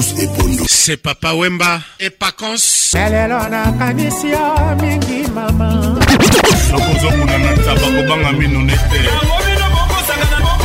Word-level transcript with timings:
Et 0.00 0.26
Pondo. 0.28 0.64
C'est 0.66 0.96
Papa 0.96 1.34
Wemba 1.34 1.80
et 1.98 2.08
Pacons. 2.10 2.56
lelo 2.94 3.38
nakanisi 3.50 4.28
yo 4.30 4.76
mingi 4.80 5.28
mama 5.34 5.70
nakozokuna 6.72 7.38
na 7.38 7.56
taba 7.64 7.86
kobanga 7.96 8.32
mino 8.32 8.62
nete 8.62 9.00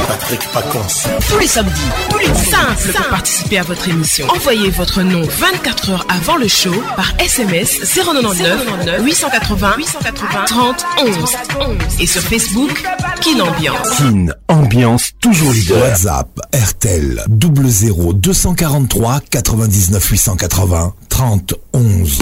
Patrick 0.08 0.48
Pacons. 0.52 0.80
Tous 1.30 1.40
les 1.40 1.48
samedis, 1.48 1.82
tous 2.10 2.18
les 2.20 2.28
simples 2.28 2.94
pour 2.96 3.08
participer 3.10 3.58
à 3.60 3.64
votre 3.64 3.88
émission. 3.90 4.28
Envoyez 4.30 4.70
votre 4.70 5.02
nom 5.02 5.22
24 5.22 5.90
heures 5.90 6.08
avant 6.10 6.38
le 6.38 6.48
show 6.48 6.74
par 6.96 7.12
SMS 7.20 7.80
099 7.94 9.02
880 9.04 9.76
880 9.78 10.46
30 10.46 10.86
11 11.00 11.16
et 12.00 12.06
sur 12.08 12.22
Facebook 12.22 12.84
Kin 13.22 13.40
Ambiance. 13.40 13.90
Kin 13.98 14.28
Ambiance 14.48 15.12
toujours 15.20 15.52
leader. 15.52 15.82
WhatsApp 15.82 16.28
RTL 16.54 17.24
00 17.30 18.14
243 18.14 19.20
99 19.32 20.10
880 20.10 20.94
30 21.10 21.54
11. 21.74 22.20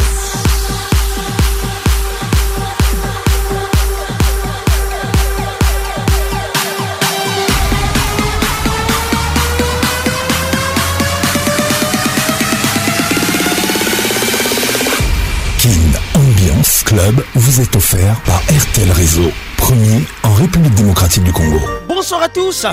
Club 16.94 17.24
vous 17.34 17.60
est 17.60 17.76
offert 17.76 18.22
par 18.22 18.40
RTL 18.42 18.92
Réseau. 18.92 19.32
Premier 19.58 20.06
en 20.22 20.32
République 20.34 20.76
démocratique 20.76 21.24
du 21.24 21.34
Congo. 21.34 21.60
Bonsoir 21.88 22.22
à 22.22 22.30
tous, 22.30 22.68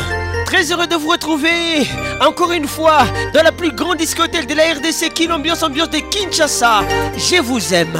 très 0.44 0.70
heureux 0.70 0.86
de 0.86 0.94
vous 0.94 1.08
retrouver 1.08 1.88
encore 2.20 2.52
une 2.52 2.68
fois 2.68 3.06
dans 3.32 3.42
la 3.42 3.50
plus 3.50 3.72
grande 3.72 3.96
discothèque 3.96 4.46
de 4.46 4.52
la 4.54 4.74
RDC, 4.74 5.14
Kin 5.14 5.30
Ambiance, 5.30 5.62
ambiance 5.62 5.88
de 5.88 6.00
Kinshasa. 6.00 6.82
Je 7.16 7.40
vous 7.40 7.72
aime. 7.72 7.98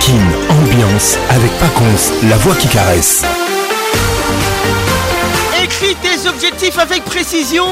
Kin 0.00 0.26
Ambiance 0.50 1.16
avec 1.30 1.50
Pacons, 1.58 2.28
la 2.28 2.36
voix 2.36 2.54
qui 2.54 2.68
caresse. 2.68 3.24
Tes 6.02 6.28
objectifs 6.28 6.78
avec 6.78 7.04
précision. 7.04 7.66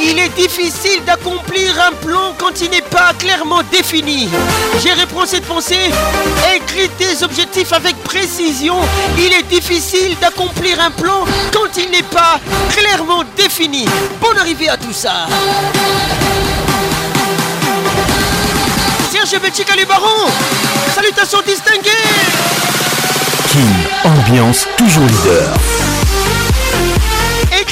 Il 0.00 0.18
est 0.18 0.28
difficile 0.30 1.04
d'accomplir 1.04 1.74
un 1.80 1.92
plan 2.04 2.34
quand 2.38 2.60
il 2.60 2.70
n'est 2.70 2.82
pas 2.82 3.12
clairement 3.18 3.62
défini. 3.70 4.28
J'ai 4.82 4.92
répondu 4.92 5.28
cette 5.28 5.46
pensée. 5.46 5.90
Écris 6.54 6.88
tes 6.98 7.22
objectifs 7.24 7.72
avec 7.72 7.96
précision. 8.04 8.76
Il 9.18 9.32
est 9.32 9.42
difficile 9.44 10.16
d'accomplir 10.20 10.80
un 10.80 10.90
plan 10.90 11.24
quand 11.52 11.76
il 11.76 11.90
n'est 11.90 12.02
pas 12.02 12.38
clairement 12.70 13.24
défini. 13.36 13.86
Bonne 14.20 14.38
arrivée 14.38 14.68
à 14.68 14.76
tout 14.76 14.92
ça. 14.92 15.26
Serge 19.10 19.40
Betchika 19.40 19.74
les 19.76 19.84
barons. 19.86 20.30
Salutations 20.94 21.42
distinguées. 21.46 21.90
Kin 23.52 24.08
Ambiance 24.08 24.66
toujours 24.76 25.04
leader. 25.04 25.81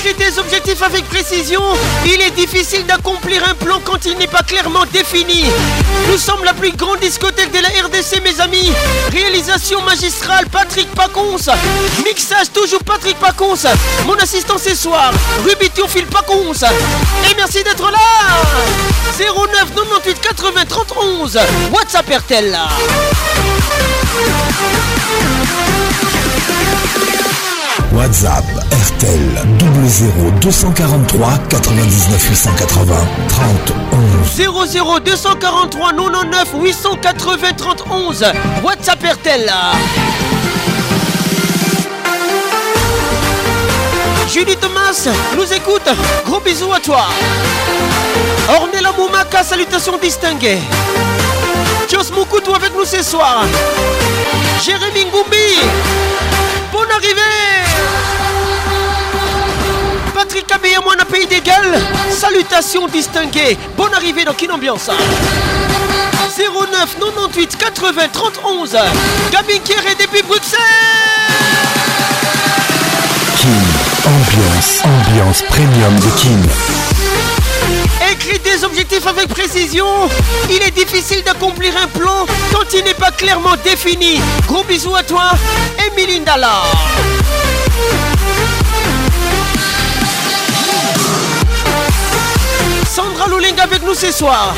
Écris 0.01 0.15
tes 0.15 0.39
objectifs 0.39 0.83
avec 0.83 1.05
précision. 1.11 1.61
Il 2.07 2.23
est 2.23 2.31
difficile 2.31 2.87
d'accomplir 2.87 3.47
un 3.47 3.55
plan 3.55 3.81
quand 3.85 4.07
il 4.07 4.17
n'est 4.17 4.27
pas 4.27 4.43
clairement 4.43 4.87
défini. 4.91 5.45
Nous 6.09 6.17
sommes 6.17 6.43
la 6.43 6.55
plus 6.55 6.73
grande 6.73 7.01
discothèque 7.01 7.51
de 7.53 7.59
la 7.59 7.69
RDC, 7.69 8.23
mes 8.23 8.41
amis. 8.41 8.73
Réalisation 9.13 9.83
magistrale, 9.83 10.47
Patrick 10.51 10.91
Pacons. 10.95 11.37
Mixage, 12.03 12.51
toujours 12.51 12.83
Patrick 12.83 13.19
Pacons. 13.19 13.69
Mon 14.07 14.15
assistant 14.15 14.57
ce 14.57 14.75
soir, 14.75 15.13
Ruby 15.47 15.69
Théophile 15.69 16.07
Pacons. 16.07 16.53
Et 17.31 17.35
merci 17.37 17.63
d'être 17.63 17.91
là. 17.91 17.99
09 19.19 19.75
98 19.75 20.19
80 20.19 20.65
30 20.67 20.95
11. 20.97 21.39
WhatsApp 21.73 22.09
RTL. 22.09 22.59
WhatsApp 28.01 28.45
RTL 28.73 29.47
00 29.87 30.31
243 30.41 31.39
99 31.51 32.31
880 32.31 32.97
30 33.29 33.73
11. 33.93 34.71
00 34.73 35.01
243 35.01 35.93
99 35.93 36.55
880 36.55 37.53
30 37.59 37.85
11 37.91 38.25
WhatsApp 38.65 39.03
RTL 39.05 39.53
Julie 44.33 44.57
Thomas 44.57 45.07
nous 45.37 45.53
écoute. 45.53 45.83
Gros 46.25 46.41
bisous 46.41 46.73
à 46.73 46.81
toi. 46.81 47.05
Ornella 48.49 48.93
Moumaka 48.97 49.43
Salutations 49.43 49.99
distinguées. 49.99 50.61
Jos 51.91 52.11
Moukoutou 52.15 52.55
avec 52.55 52.73
nous 52.75 52.87
ce 52.87 53.03
soir. 53.03 53.45
Jérémy 54.65 55.05
Ngoumbi 55.05 55.59
Bonne 56.73 56.91
arrivée 56.93 57.70
Patrick 60.31 60.47
Kabé 60.47 60.69
moi 60.85 60.95
un 60.97 61.05
pays 61.05 61.27
d'égal 61.27 61.77
Salutations 62.09 62.87
distinguées 62.87 63.59
Bonne 63.77 63.93
arrivée 63.93 64.25
dans 64.25 64.33
Kin 64.33 64.51
Ambiance 64.51 64.89
09 64.89 64.97
98 67.01 67.57
80 67.57 68.09
30 68.13 68.41
11 68.45 68.71
Gabin 69.33 69.59
Kéré 69.65 69.97
depuis 69.99 70.23
Bruxelles 70.23 70.61
Kin 73.41 73.49
Ambiance, 74.09 74.83
ambiance 74.85 75.43
premium 75.43 75.99
de 75.99 76.11
Kin. 76.21 76.43
Écris 78.13 78.39
des 78.39 78.63
objectifs 78.65 79.07
avec 79.07 79.29
précision. 79.29 80.09
Il 80.49 80.63
est 80.63 80.71
difficile 80.71 81.23
d'accomplir 81.25 81.77
un 81.77 81.89
plan 81.89 82.25
quand 82.53 82.73
il 82.73 82.85
n'est 82.85 82.95
pas 82.95 83.11
clairement 83.11 83.57
défini. 83.65 84.21
Gros 84.47 84.63
bisous 84.65 84.95
à 84.95 85.03
toi, 85.03 85.33
Emilie 85.89 86.21
Ndala. 86.21 86.63
Sandra 93.01 93.29
Louling 93.29 93.59
avec 93.59 93.83
nous 93.83 93.95
ce 93.95 94.13
soir. 94.13 94.55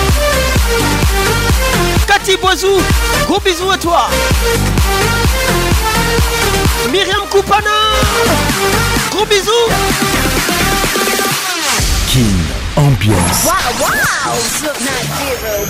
Cathy 2.08 2.36
Boisou, 2.38 2.82
gros 3.28 3.38
bisous 3.38 3.70
à 3.70 3.78
toi. 3.78 4.08
Myriam 6.90 7.20
Koupana, 7.30 7.70
gros 9.12 9.26
bisous. 9.26 9.68
Kin 12.08 12.82
Ambiance, 12.82 13.44
Wow, 13.44 13.52
wow, 13.78 13.90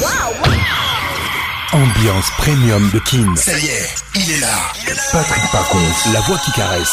wow, 0.01 0.33
wow. 0.41 1.83
ambiance 1.83 2.31
premium 2.39 2.89
de 2.95 2.99
Kin. 3.01 3.35
Ça 3.37 3.59
y 3.59 3.67
est, 3.67 3.95
il 4.15 4.31
est 4.31 4.41
là. 4.41 4.73
Patrick 5.13 5.43
Pacons, 5.53 6.11
la 6.15 6.21
voix 6.21 6.39
qui 6.39 6.53
caresse. 6.53 6.93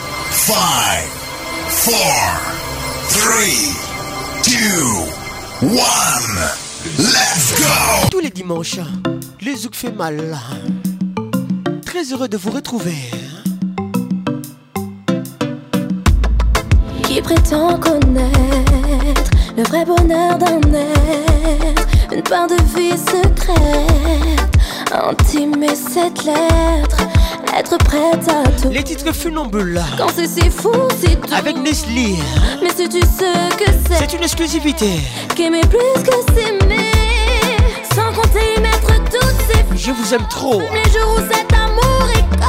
5, 0.31 0.55
4, 1.67 1.93
3, 3.09 3.35
2, 4.45 4.51
1. 5.61 5.75
Let's 6.97 7.59
go! 7.59 8.07
Tous 8.09 8.19
les 8.21 8.29
dimanches, 8.29 8.79
les 9.41 9.55
Zouk 9.55 9.75
fait 9.75 9.91
mal. 9.91 10.37
Très 11.85 12.05
heureux 12.13 12.29
de 12.29 12.37
vous 12.37 12.51
retrouver. 12.51 12.95
Qui 17.03 17.21
prétend 17.21 17.77
connaître 17.77 19.31
le 19.57 19.63
vrai 19.63 19.83
bonheur 19.85 20.37
d'un 20.37 20.61
être, 20.73 21.87
une 22.13 22.23
part 22.23 22.47
de 22.47 22.55
vie 22.75 22.97
secrète 22.97 24.60
Intimer 24.93 25.73
cette 25.75 26.25
lettre, 26.25 26.97
être 27.57 27.77
prête 27.77 28.27
à 28.27 28.43
tout. 28.61 28.69
Les 28.69 28.83
titres 28.83 29.13
funambules. 29.13 29.81
Quand 29.97 30.09
c'est 30.13 30.27
si 30.27 30.49
fou, 30.49 30.71
c'est 30.99 31.15
tout. 31.21 31.33
Avec 31.33 31.57
Nestlé. 31.57 32.17
Mais 32.61 32.69
si 32.75 32.89
tu 32.89 32.99
sais 32.99 33.49
que 33.57 33.71
c'est? 33.87 33.95
C'est 33.99 34.13
une 34.17 34.23
exclusivité. 34.23 34.99
Qu'aimer 35.35 35.61
plus 35.61 36.03
que 36.03 36.33
s'aimer. 36.33 36.91
Sans 37.95 38.11
compter 38.13 38.55
y 38.57 38.59
mettre 38.59 38.93
toutes 39.05 39.41
ces. 39.47 39.77
Je 39.77 39.91
vous 39.91 40.13
aime 40.13 40.27
trop. 40.29 40.59
Les 40.59 40.91
jours 40.91 41.15
où 41.15 41.33
cet 41.33 41.53
amour 41.53 42.07
écorche 42.13 42.40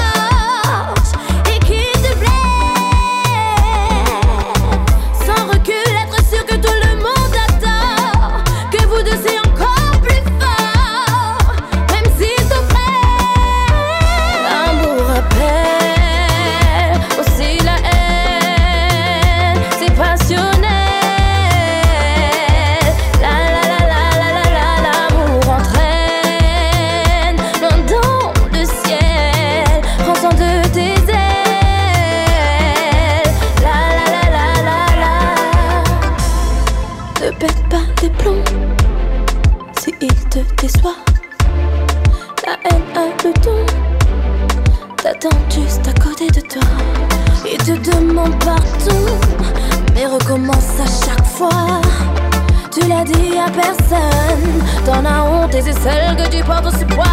c'est 55.65 55.79
celle 55.81 56.17
que 56.17 56.29
tu 56.29 56.43
portes 56.43 56.71
ce 56.71 56.85
poids. 56.85 57.05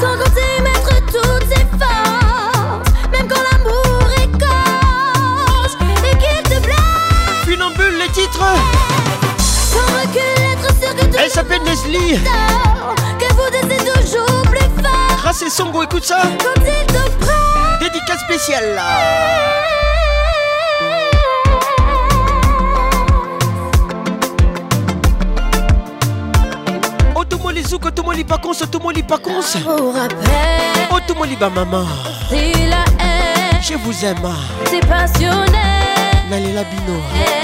Sans 0.00 0.16
compter 0.16 0.62
mettre 0.62 0.94
toutes 1.06 1.48
ses 1.48 1.66
forces, 1.78 2.90
même 3.10 3.28
quand 3.28 3.42
l'amour 3.50 4.08
écorche 4.22 5.74
et 6.04 6.16
qu'il 6.16 6.42
te 6.44 6.60
blesse. 6.60 7.44
Funambule, 7.44 7.98
les 7.98 8.08
titres. 8.08 8.44
Sans 9.38 9.86
recul, 10.00 10.42
être 10.52 10.74
sûr 10.80 10.94
que 10.96 11.04
tout 11.04 11.18
Elle 11.22 11.30
s'appelle 11.30 11.62
Nestlé. 11.64 12.20
que 13.18 13.34
vous 13.34 13.42
c'est 13.52 13.84
toujours 14.00 14.42
plus 14.42 14.82
fort. 14.82 15.16
Grâce 15.18 15.42
et 15.42 15.50
Songo, 15.50 15.82
écoute 15.82 16.04
ça. 16.04 16.22
Quand 16.42 16.60
il 16.64 16.86
te 16.86 17.24
prend. 17.24 17.78
Dédicace 17.80 18.20
spéciale. 18.20 18.80
tomoli 28.12 28.24
bakonse 28.24 28.66
tomoli 28.66 29.02
bakonse 29.02 29.58
oh 29.66 31.00
tomoli 31.06 31.36
bamama 31.36 31.86
je 33.62 33.74
vous 33.76 34.04
aime. 34.04 34.34
nalela 36.28 36.64
bino. 36.64 37.00
Hey. 37.14 37.41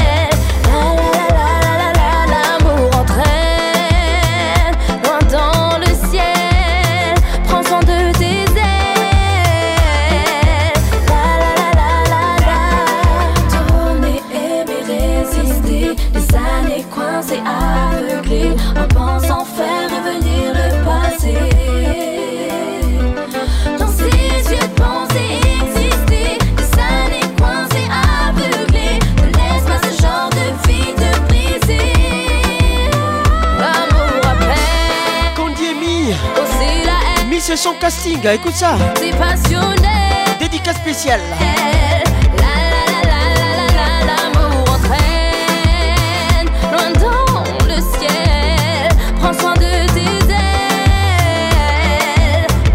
Son 37.58 37.75
casting, 37.75 38.25
écoute 38.28 38.55
ça. 38.55 38.76
C'est 38.96 39.10
passionnel. 39.19 40.38
Dédicace 40.38 40.76
spéciale. 40.76 41.20
La 41.40 42.55
la 42.70 42.82
la 42.93 43.00
la 43.10 43.20
la 43.34 43.50
la 43.58 43.76
la, 43.78 43.88
l'amour 44.06 44.62
entraîne 44.75 46.49
loin 46.70 46.90
dans 47.00 47.43
le 47.66 47.78
ciel. 47.99 48.88
Prends 49.20 49.32
soin 49.32 49.55
de 49.55 49.70
tes 49.93 50.19
ailes. 50.31 51.26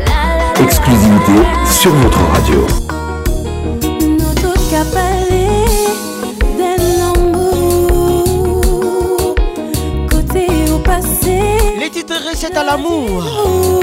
La 0.06 0.22
la 0.38 0.44
la. 0.54 0.64
Exclusivité 0.66 1.38
sur 1.66 1.94
votre 1.94 2.22
radio. 2.34 2.68
Les 11.80 11.90
titres 11.90 12.20
recettes 12.30 12.58
à 12.58 12.64
l'amour. 12.64 13.83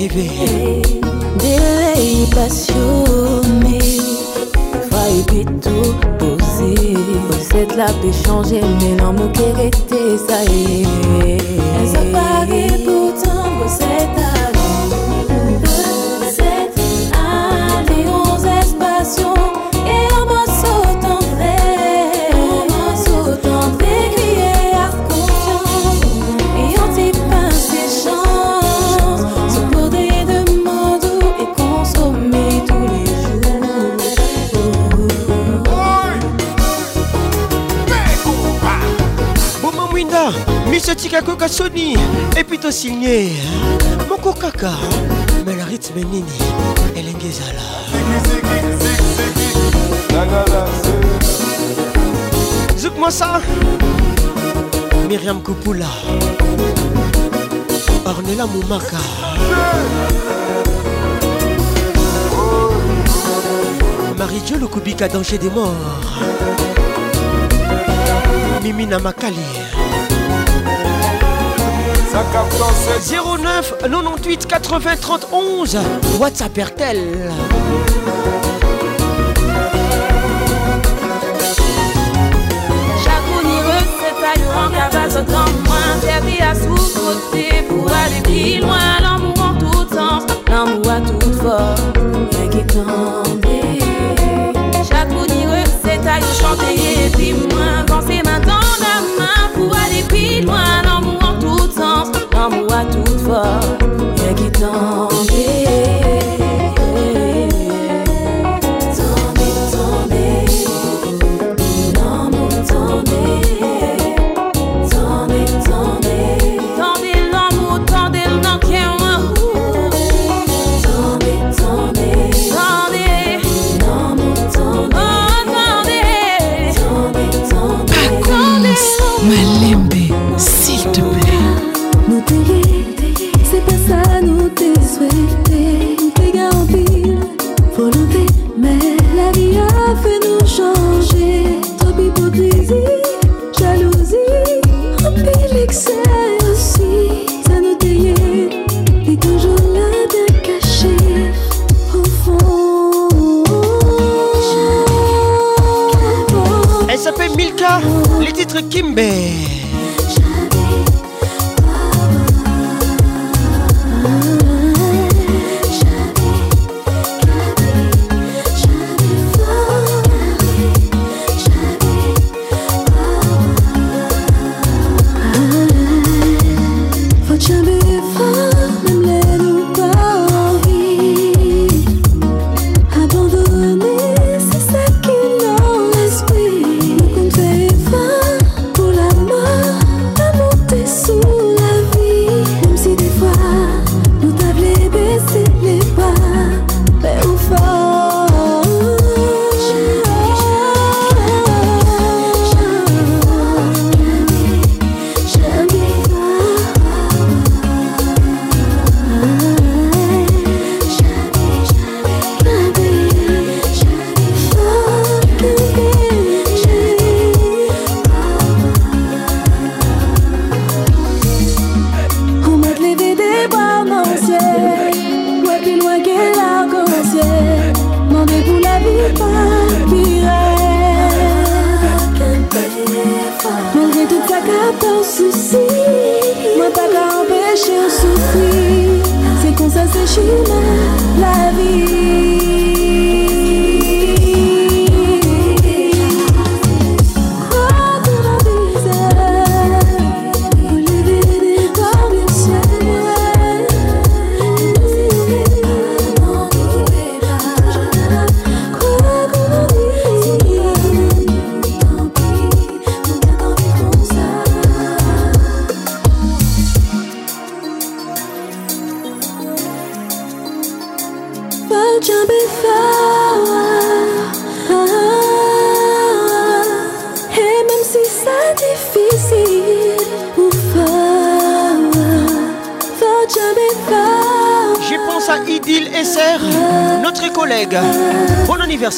Arrivé. 0.00 0.80
Délai 1.38 2.24
passionné. 2.34 3.78
Faille 4.90 5.22
plutôt 5.26 5.94
posé. 6.18 6.96
Cette 7.38 7.76
la 7.76 7.86
peut 7.86 8.10
changer, 8.24 8.62
mais 8.80 8.96
l'amour 8.96 9.30
qui 9.32 9.42
ça 10.26 10.42
y 10.50 10.84
est. 11.22 11.38
Elle 11.82 12.12
parée 12.12 12.68
pour 12.86 12.99
koyoka 41.40 41.48
soni 41.48 41.96
epi 42.36 42.58
tosigne 42.58 43.32
moko 44.08 44.32
kaka 44.32 44.72
me 45.46 45.56
na 45.56 45.64
rythme 45.64 46.04
nini 46.04 46.36
elenge 46.94 47.28
ezala 47.32 47.64
zuk 52.76 52.98
mosa 52.98 53.40
miriam 55.08 55.40
kopula 55.40 55.88
ornela 58.04 58.46
momaka 58.46 59.00
marie-dieu 64.18 64.58
lokubika 64.58 65.08
danger 65.08 65.38
des 65.38 65.48
morts. 65.48 65.72
Mimi 68.62 68.84
na 68.84 68.98
makali 68.98 69.70
09 72.12 73.74
98 73.82 74.46
80 74.46 74.96
30 75.00 75.26
11 75.32 75.78
WhatsApp 76.18 76.58
RTL 76.58 76.98
Dans 85.20 85.50
moins 85.68 86.00
servi 86.00 86.40
à 86.40 86.54
sous-côté 86.54 87.62
pour 87.68 87.86
aller 87.92 88.22
plus 88.22 88.60
loin 88.60 88.78
l'amour 89.02 89.34
en 89.38 89.54
tout 89.58 89.94
sens 89.94 90.22
l'amour 90.48 90.90
à 90.90 91.00
toute 91.00 91.34
dire 95.26 95.64
c'est 95.84 96.06
à 96.08 96.20
chanter 96.20 96.74
et 97.06 97.10
puis 97.10 97.34
moins 97.34 97.84
penser 97.86 98.22
main 98.24 98.40
dans 98.40 98.66
la 98.80 98.96
main 99.18 99.50
pour 99.54 99.76
aller 99.76 100.02
plus 100.08 100.40
loin 100.46 100.89
sens 102.40 102.52
l'amour 102.52 102.72
à 102.72 102.84
toute 102.84 103.20
force 103.20 103.66
rien 104.16 104.34
qui 104.34 104.50
tomber 104.52 105.99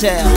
Depuis 0.02 0.31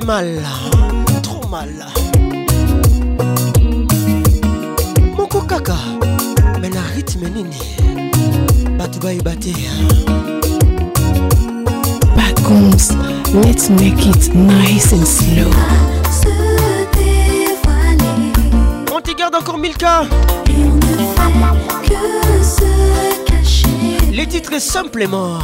fait 0.00 0.06
mal, 0.06 0.42
trop 1.22 1.46
mal. 1.48 1.68
kaka 5.46 5.76
me 6.60 6.68
na 6.68 6.80
rythme 6.96 7.28
nini 7.30 7.60
bato 8.78 8.98
bayeba 8.98 9.36
te 9.36 9.52
Pacons, 12.16 12.90
let's 13.34 13.70
make 13.70 14.06
it 14.06 14.34
nice 14.34 14.92
and 14.92 15.06
slow. 15.06 15.50
On 18.92 19.00
te 19.00 19.12
garde 19.16 19.36
encore 19.36 19.58
1000 19.58 19.76
cas. 19.76 20.06
Les 24.12 24.26
titres 24.26 24.60
simplement. 24.60 25.38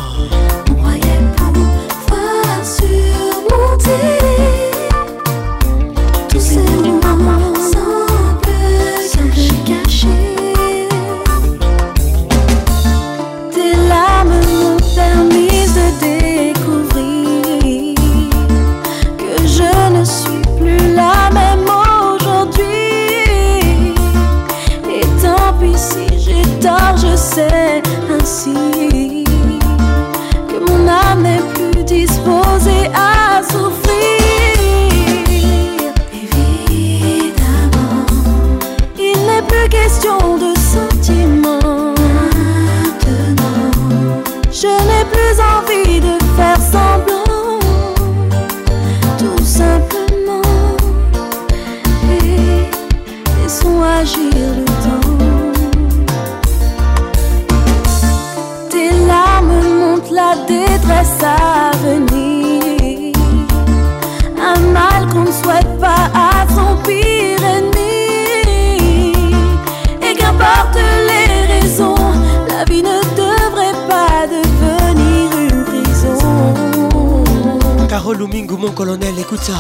Colonel, 78.75 79.19
écoute 79.19 79.41
ça. 79.43 79.53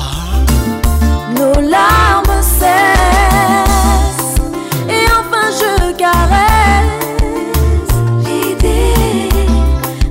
Nos 1.36 1.60
larmes 1.60 2.42
cessent 2.42 4.36
et 4.88 5.04
enfin 5.18 5.50
je 5.60 5.92
caresse 5.92 7.14
l'idée 8.24 9.28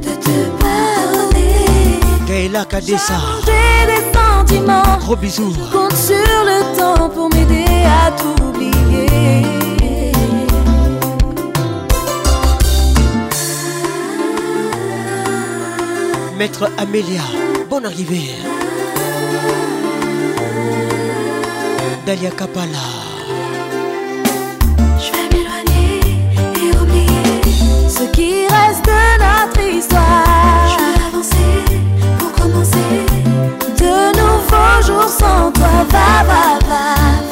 de 0.01 0.13
te 0.15 0.38
parler. 0.62 2.00
Gaëla 2.27 2.65
Kadessa, 2.65 3.20
J'ai 3.46 3.86
des 3.88 4.03
sentiments, 4.13 4.98
gros 5.00 5.15
bisous. 5.15 5.53
compte 5.72 5.96
sur 5.96 6.15
le 6.46 6.77
temps 6.77 7.10
pour 7.10 7.29
m'aider 7.34 7.65
à 7.86 8.12
t'oublier. 8.12 8.75
Maître 16.38 16.70
Amélia, 16.77 17.21
bonne 17.69 17.86
arrivée. 17.86 18.32
Dalia 22.10 22.32
Kapala, 22.32 22.89
Je 24.98 25.12
vais 25.12 25.30
m'éloigner 25.32 26.00
et 26.56 26.76
oublier 26.76 27.88
ce 27.88 28.02
qui 28.12 28.48
reste 28.48 28.84
de 28.84 29.02
notre 29.22 29.62
histoire. 29.62 30.65
Je 30.72 30.78
vais 30.82 31.06
avancer 31.06 31.54
pour 32.17 32.32
commencer 32.32 33.06
de 33.78 33.93
nouveaux 34.17 34.82
jours 34.88 35.08
sans 35.08 35.52
toi. 35.52 35.86
Va, 35.91 36.24
va, 36.24 36.58
va, 36.67 37.29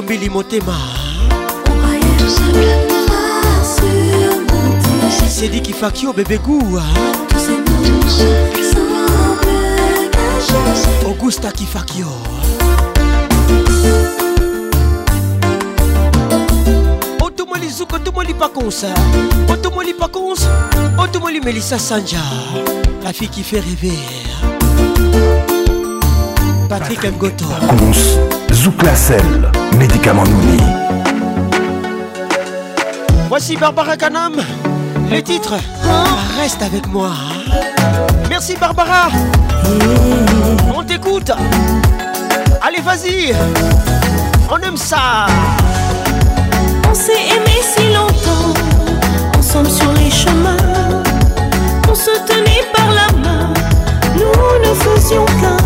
Motema, 0.00 0.74
c'est 5.28 5.48
dit 5.48 5.60
qu'il 5.60 5.74
Fakio 5.74 6.12
bébé 6.12 6.38
goût. 6.38 6.78
Augusta 11.04 11.50
Kifakio. 11.50 12.06
Otomoli 17.20 17.68
Zouk, 17.68 17.92
Otomoli 17.92 18.34
Pacons, 18.34 18.86
Otomoli 19.48 19.94
Pacons, 19.94 20.46
Otomoli 20.96 21.40
Melissa 21.40 21.78
Sanja, 21.78 22.18
la 23.02 23.12
fille 23.12 23.28
qui 23.28 23.42
fait 23.42 23.60
rêver. 23.60 23.98
Patrick 26.68 27.04
Ngoto, 27.04 27.46
Cons, 27.78 28.18
Zouklacel, 28.52 29.50
médicament 29.78 30.24
Nouni. 30.24 30.58
voici 33.28 33.56
Barbara 33.56 33.96
Kanam, 33.96 34.34
les 35.10 35.22
titres. 35.22 35.54
Reste 36.36 36.62
avec 36.62 36.88
moi. 36.88 37.10
Merci 38.28 38.56
Barbara. 38.56 39.08
On 40.76 40.82
t'écoute. 40.82 41.30
Allez, 42.60 42.80
vas-y. 42.80 43.34
On 44.50 44.58
aime 44.66 44.76
ça. 44.76 45.26
On 46.90 46.94
s'est 46.94 47.12
aimé 47.12 47.60
si 47.62 47.92
longtemps, 47.92 48.54
ensemble 49.38 49.70
sur 49.70 49.92
les 49.92 50.10
chemins. 50.10 50.56
On 51.88 51.94
se 51.94 52.10
tenait 52.26 52.64
par 52.74 52.88
la 52.88 53.16
main, 53.18 53.52
nous 54.14 54.68
ne 54.68 54.74
faisions 54.74 55.24
qu'un. 55.40 55.57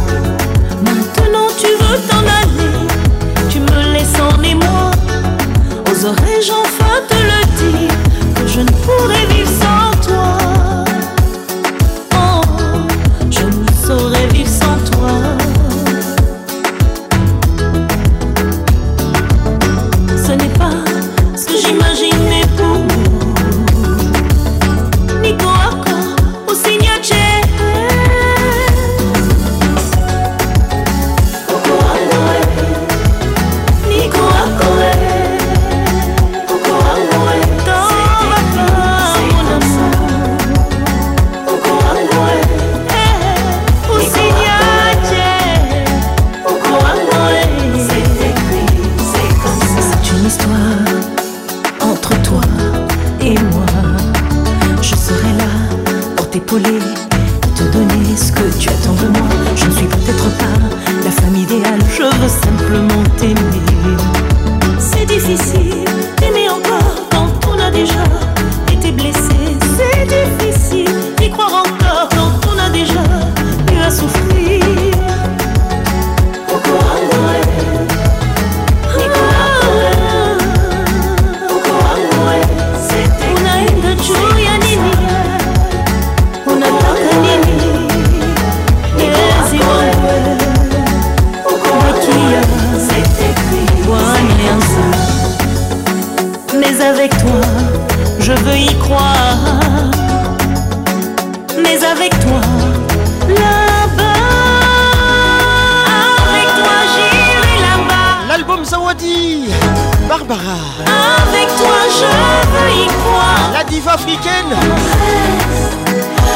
africaine. 114.02 114.54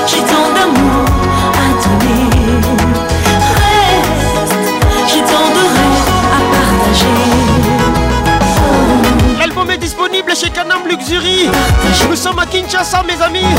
J'ai 0.07 0.22
tant 0.22 0.48
d'amour 0.55 1.05
à 1.55 1.68
donner. 1.83 2.31
J'ai 5.09 5.20
tant 5.20 5.48
de 5.57 5.62
rêves 5.74 6.11
à 6.33 6.40
partager. 6.55 7.18
L'album 9.38 9.70
est 9.70 9.79
disponible 9.79 10.33
chez 10.37 10.50
Canam 10.50 10.87
Luxury. 10.88 11.50
Nous 12.09 12.16
sommes 12.16 12.38
à 12.38 12.46
Kinshasa, 12.46 13.02
mes 13.02 13.20
amis. 13.22 13.55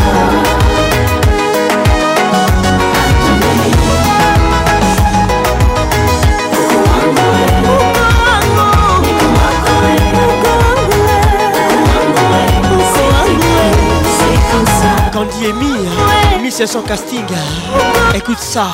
Et 15.43 15.53
Mia, 15.53 16.41
Miss 16.41 16.63
son 16.65 16.81
casting. 16.81 17.25
Écoute 18.15 18.39
ça. 18.39 18.67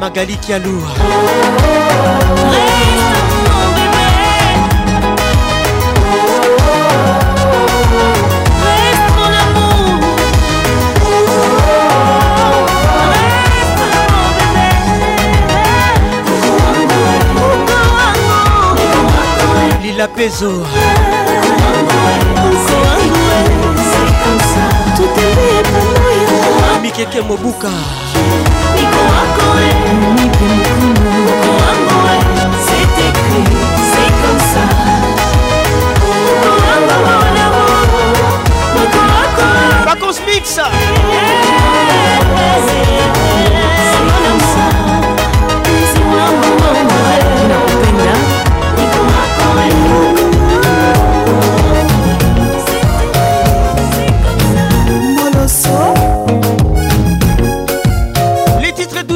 Magali 0.00 0.36
Kialou. 0.38 0.80
la 20.00 20.08
peso. 20.08 20.50
Mikeke 26.80 27.20
mobuka. 27.20 27.68
Vacances 39.84 40.22
mix. 40.24 40.58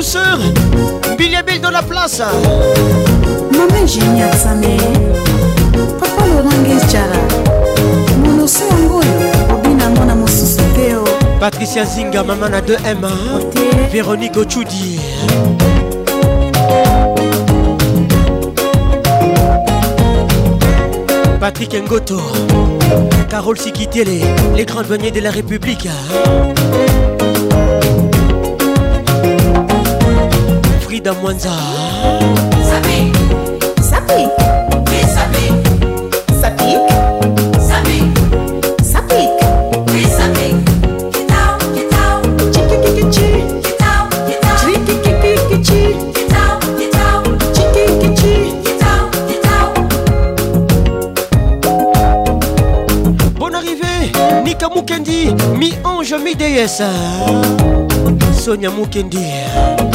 douceur. 0.05 0.38
Billy 1.17 1.37
Bill 1.47 1.61
dans 1.62 1.71
la 1.71 1.83
place. 1.83 2.21
Maman 3.53 3.87
Génia 3.87 4.31
Sané. 4.37 4.77
Papa 5.99 6.27
Lorange 6.27 6.93
Chara. 6.93 7.23
Monoso 8.23 8.64
Angoyo. 8.71 9.55
Obina 9.55 9.88
Mona 9.88 10.14
Mosusu 10.14 10.61
Teo. 10.75 11.05
Patricia 11.40 11.87
Zinga, 11.87 12.23
maman 12.23 12.53
à 12.53 12.61
2M. 12.61 13.07
Véronique 13.90 14.37
Ochudi. 14.37 15.01
Patrick 21.40 21.75
Ngoto. 21.88 22.21
Carole 23.31 23.59
Sikitele. 23.59 24.21
Les 24.55 24.67
grandes 24.67 24.87
vanniers 24.87 25.11
de 25.11 25.21
la 25.21 25.31
République. 25.31 25.88
Frida 30.94 31.12
Mwanza. 31.12 31.50
oui 44.66 44.78
Bonne 53.37 53.54
arrivée. 53.57 54.12
Nika 54.44 54.68
Mukendi. 54.68 55.35
Mi-ange, 55.59 56.14
mi-déesse. 56.22 56.85
Sonia 58.33 58.70
Mukendi. 58.70 59.93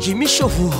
de 0.00 0.14
me 0.14 0.26
chover. 0.26 0.70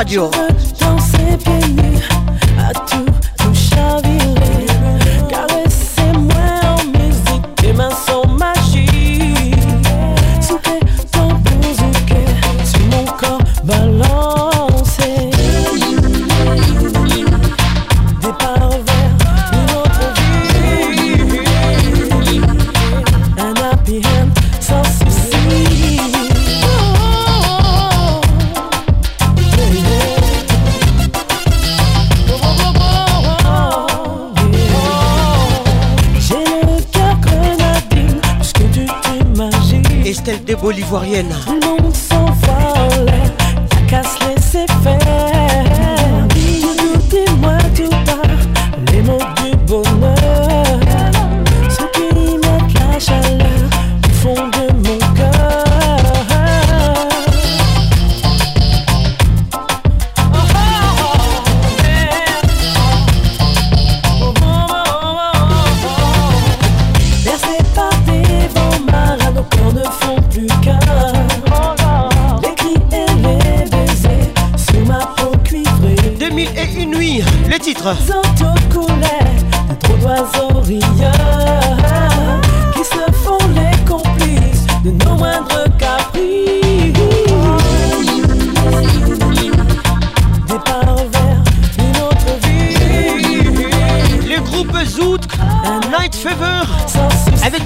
Radio. 0.00 0.69
ivoirienne. 40.90 41.59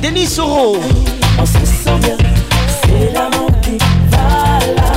Denis 0.04 0.34
Soro. 0.34 0.76
On 1.38 1.46
se 1.46 1.64
souvient, 1.64 2.18
c'est 2.82 3.10
l'amour 3.14 3.48
qui 3.62 3.78
va 4.10 4.58
là. 4.76 4.92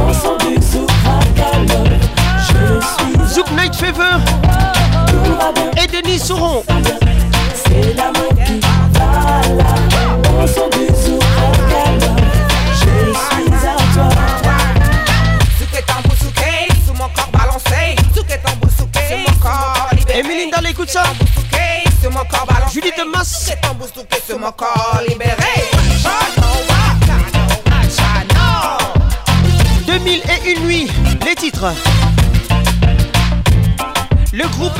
On 0.00 0.12
sent 0.12 0.46
du 0.46 0.62
zouk 0.62 0.88
à 1.04 1.18
galop. 1.36 1.90
Je 2.38 2.80
suis 2.86 3.34
Zouk 3.34 3.50
Night 3.58 3.74
Fever 3.74 4.14
et 5.76 5.88
Denis 5.88 6.20
Souron. 6.20 6.62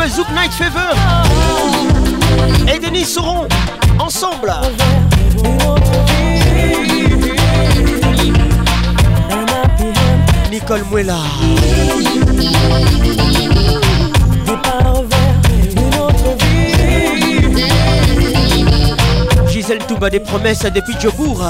Zouk 0.09 0.29
Night 0.35 0.53
Fever 0.53 0.93
et 2.69 2.79
Denis 2.79 3.07
Sauron 3.07 3.49
ensemble. 3.99 4.53
Nicole 10.51 10.85
Muela. 10.90 11.17
Gisèle 19.49 19.79
Touba 19.87 20.11
des 20.11 20.21
promesses 20.21 20.64
depuis 20.64 20.95
Djobour. 21.01 21.43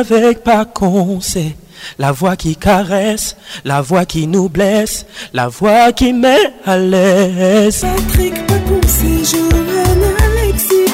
Avec 0.00 0.42
Pacon, 0.42 1.20
c'est 1.20 1.54
la 1.98 2.10
voix 2.10 2.34
qui 2.36 2.56
caresse, 2.56 3.36
la 3.64 3.82
voix 3.82 4.06
qui 4.06 4.26
nous 4.26 4.48
blesse, 4.48 5.04
la 5.34 5.48
voix 5.48 5.92
qui 5.92 6.14
met 6.14 6.52
à 6.64 6.78
l'aise. 6.78 7.82
Patrick 7.82 8.46
Pacon, 8.46 8.80
c'est 8.86 9.36
Johan 9.36 10.00
Alexis. 10.24 10.92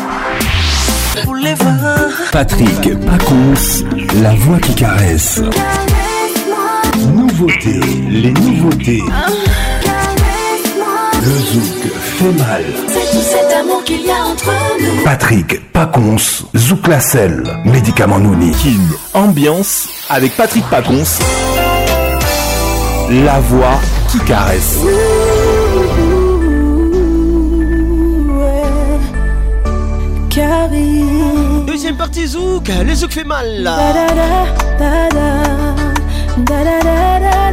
Pour 1.23 1.37
les 1.37 1.55
voir. 1.55 2.11
Patrick 2.33 2.99
Pacons, 3.07 3.85
la 4.21 4.35
voix 4.35 4.59
qui 4.59 4.75
caresse. 4.75 5.41
Nouveautés, 7.15 7.81
les 8.11 8.33
nouveautés. 8.33 9.03
Le 11.23 11.33
zouk 11.53 11.93
fait 12.01 12.33
mal. 12.33 12.65
Qu'il 13.87 14.05
y 14.05 14.11
a 14.11 14.27
entre 14.27 14.53
nous. 14.81 15.05
Patrick 15.05 15.73
Pacons, 15.73 16.17
Zouk 16.57 16.89
Lacelle, 16.89 17.45
médicament 17.65 18.19
Nouni. 18.19 18.51
Ambiance 19.15 19.89
avec 20.09 20.37
Patrick 20.37 20.65
Pacons. 20.69 21.05
La 23.11 23.39
voix 23.39 23.79
qui 24.11 24.19
caresse. 24.21 24.81
Deuxième 31.67 31.97
partie 31.97 32.27
Zouk, 32.27 32.69
le 32.85 32.95
Zouk 32.95 33.13
fait 33.13 33.25
mal. 33.25 33.63
Da 33.63 33.93
da 33.93 34.07
da 34.09 34.25
da 34.79 35.09
da 36.45 36.61
da 36.61 36.81
da 36.81 37.51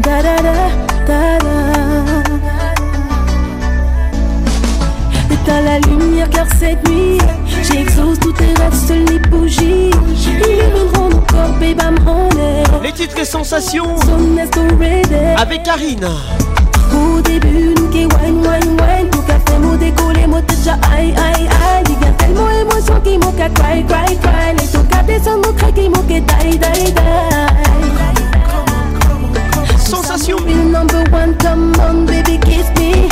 da 0.00 0.22
da 0.22 0.42
da 1.06 1.39
Éteins 5.50 5.62
la 5.62 5.78
lumière 5.80 6.30
car 6.30 6.46
cette 6.60 6.88
nuit 6.88 7.18
J'exauce 7.62 8.20
tous 8.20 8.32
tes 8.32 8.44
rêves, 8.44 8.72
seuls 8.86 9.04
les 9.06 9.18
bougies 9.18 9.90
Illumineront 10.24 11.10
mon 11.10 11.20
corps, 11.22 11.52
babe 11.58 11.80
I'm 11.82 11.98
honest 12.06 12.70
Les 12.84 12.92
titres 12.92 13.18
et 13.18 13.24
sensations 13.24 13.96
it. 13.96 15.12
avec 15.40 15.64
Karine. 15.64 16.06
Au 16.94 17.20
début, 17.20 17.74
nous 17.76 17.88
qui 17.88 18.04
wine, 18.04 18.40
wine, 18.42 18.76
wine 18.80 19.10
Tout 19.10 19.22
qu'à 19.22 19.40
fait, 19.44 19.58
moi 19.58 19.76
décoller, 19.76 20.26
moi 20.28 20.40
déjà 20.42 20.74
aïe, 20.96 21.14
aïe, 21.16 21.48
aïe 21.48 21.84
Il 21.88 22.06
y 22.06 22.08
a 22.08 22.12
tellement 22.12 22.48
émotion 22.50 23.00
qui 23.02 23.18
m'ont 23.18 23.32
qu'à 23.32 23.48
cry, 23.48 23.84
cry, 23.84 24.16
cry 24.18 24.54
Les 24.56 24.66
tout 24.68 24.84
qu'à 24.88 25.02
descendre, 25.02 25.48
mon 25.48 25.52
crack, 25.54 25.74
qui 25.74 25.88
m'ont 25.88 26.02
qu'à 26.02 26.20
die, 26.20 26.58
die, 26.58 26.92
die 26.92 26.94
Sensation. 29.78 30.36
Number 30.70 31.02
one, 31.12 31.34
come 31.38 31.72
on, 31.80 32.06
baby, 32.06 32.38
kiss 32.38 32.68
me 32.78 33.08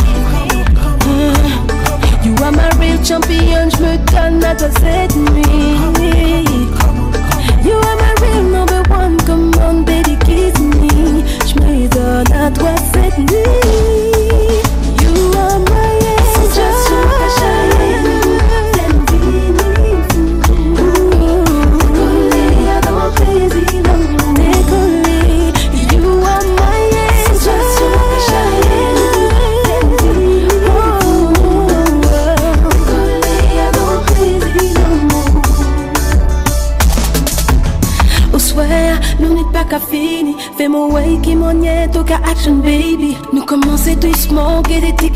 Mm. 1.09 1.67
champion, 3.09 3.71
je 3.71 3.83
me 3.83 3.97
donne 4.12 4.44
à 4.44 4.55
ta 4.55 4.68
Z 4.68 5.16
nuit. 5.16 5.47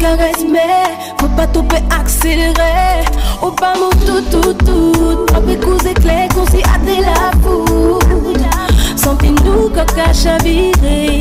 Caresses 0.02 0.44
Mais 0.50 0.84
faut 1.18 1.28
pas 1.28 1.46
topper, 1.46 1.82
accélérer. 1.98 3.04
Au 3.40 3.50
pas 3.50 3.74
mon 3.78 3.90
tout, 4.06 4.22
tout, 4.30 4.54
tout 4.64 5.26
Après 5.34 5.56
coups 5.56 5.84
éclairs, 5.86 6.28
qu'on 6.34 6.46
s'y 6.46 6.62
la 6.62 7.30
foule 7.42 8.42
Sentez-nous 8.96 9.70
coca 9.70 10.12
chaviré 10.12 11.11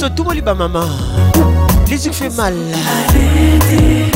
morceau 0.00 0.14
tout 0.14 0.24
bas, 0.24 0.54
ma 0.54 0.68
maman. 0.68 0.86
Les 1.88 2.06
yeux 2.06 2.12
fait 2.12 2.30
mal. 2.36 2.54
Arrêtez, 3.08 4.10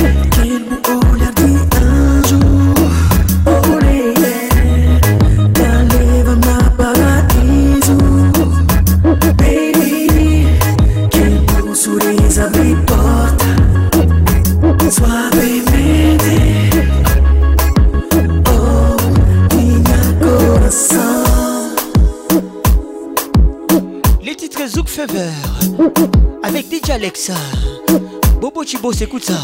Bobo 28.77 28.93
Chibo, 28.93 29.05
écoute 29.05 29.25
ça. 29.25 29.39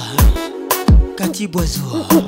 Cathy 1.16 1.47
Boiseau. 1.47 2.28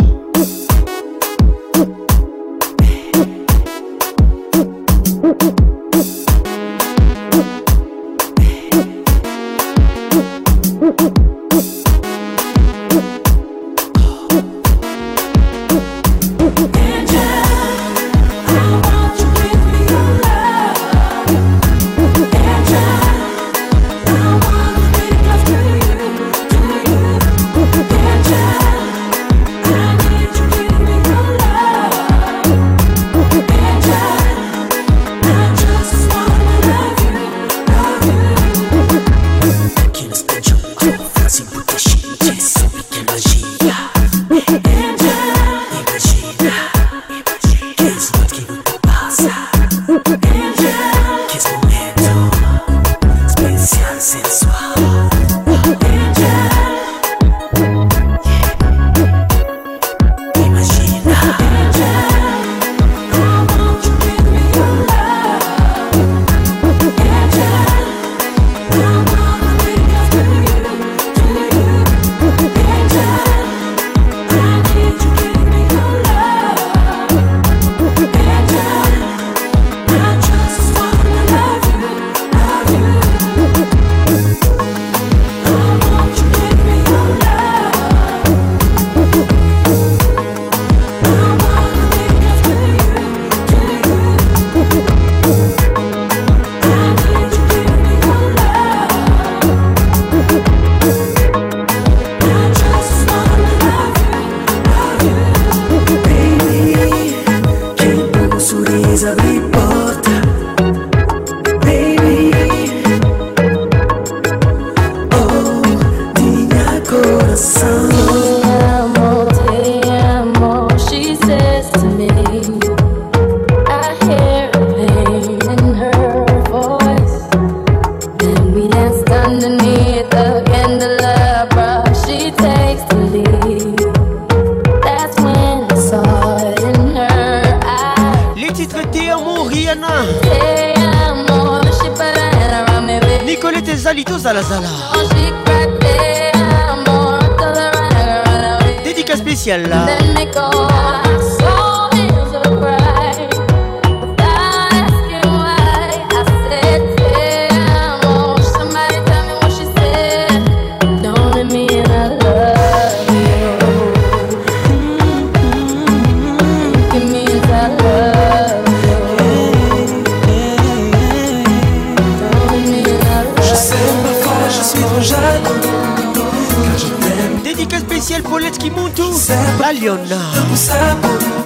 officiel 178.10 178.22
Paulette 178.22 178.58
qui 178.58 178.70
monte. 178.70 178.94
Tout 178.94 179.14
La 179.60 179.72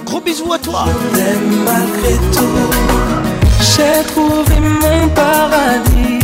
Gros 0.05 0.21
bisous 0.21 0.53
à 0.53 0.59
toi. 0.59 0.85
Malgré 1.63 2.15
tout. 2.31 2.69
J'ai 3.61 4.03
trouvé 4.07 4.59
mon 4.59 5.07
paradis. 5.09 6.19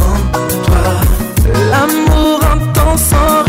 En 0.00 0.16
toi 0.64 0.86
L'amour 1.70 2.40
intense 2.44 3.12
en 3.12 3.41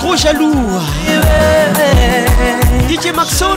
trop 0.00 0.16
jaloux. 0.16 0.54
DJ 2.88 3.12
Maxon, 3.14 3.56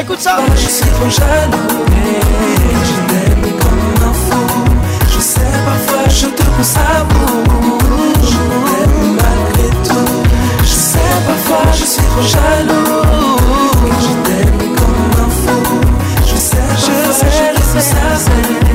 écoute 0.00 0.20
ça. 0.20 0.38
Je 0.54 0.68
suis 0.68 0.90
trop 0.96 1.10
jaloux. 1.10 1.84
Je 2.88 2.96
t'aime 3.08 3.46
comme 3.60 4.08
un 4.08 4.14
fou. 4.24 4.44
Je 5.12 5.20
sais 5.20 5.40
parfois 5.66 6.08
je 6.08 6.26
te 6.28 6.42
pousse 6.42 6.76
à 6.76 7.04
bout. 7.04 7.78
Je 8.22 8.40
t'aime 8.64 9.18
malgré 9.20 9.68
tout. 9.86 10.12
Je 10.62 10.74
sais 10.88 11.14
parfois 11.26 11.70
je 11.78 11.84
suis 11.84 12.02
trop 12.02 12.22
jaloux. 12.22 13.36
Je 14.00 14.12
t'aime 14.26 14.74
comme 14.78 15.12
un 15.24 15.30
fou. 15.40 15.60
Je 16.26 16.36
sais 16.36 16.68
je 16.78 16.86
te 16.86 17.60
pousse. 17.60 18.65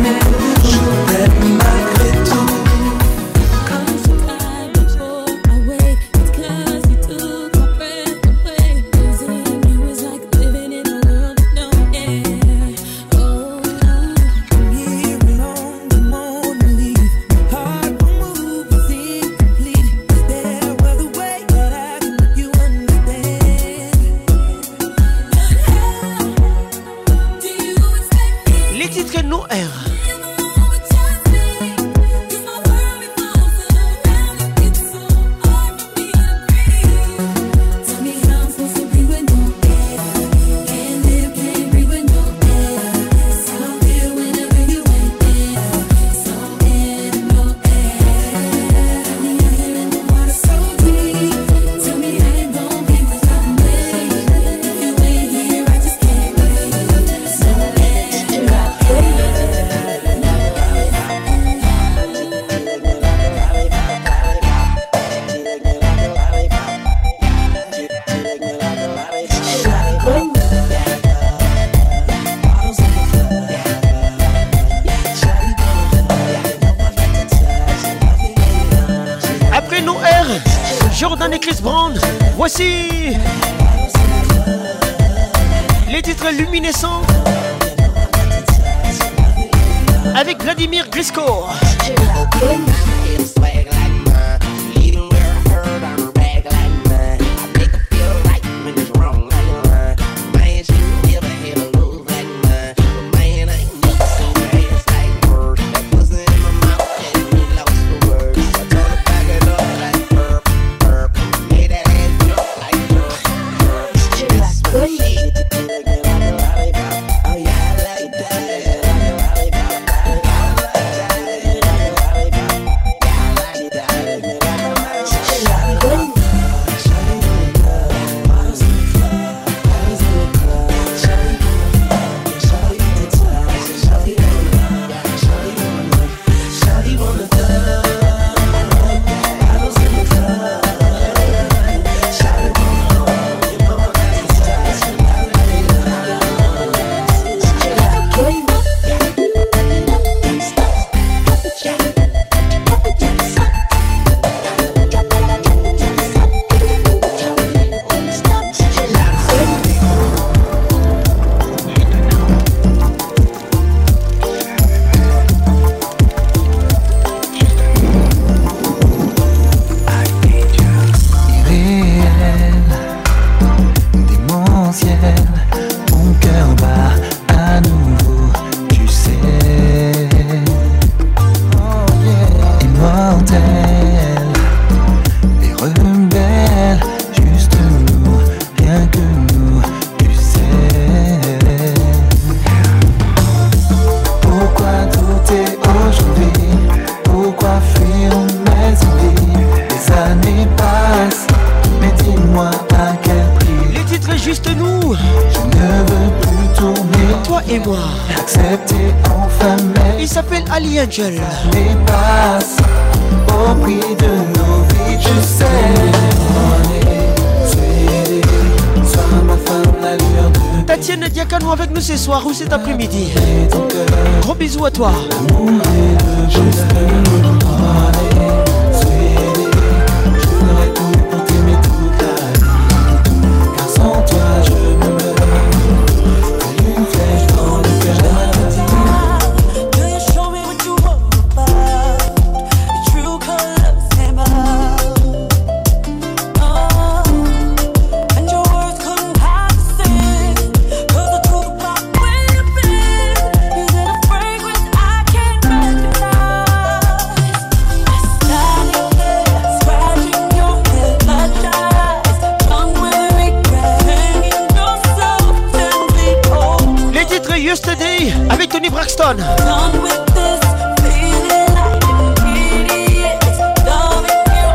avec 268.30 268.49
Tony 268.49 268.70
Braxton. 268.70 269.18